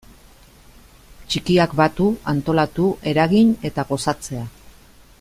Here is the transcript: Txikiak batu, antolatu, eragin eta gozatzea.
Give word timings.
Txikiak 1.33 1.75
batu, 1.81 2.07
antolatu, 2.33 2.89
eragin 3.13 3.55
eta 3.71 3.89
gozatzea. 3.93 4.47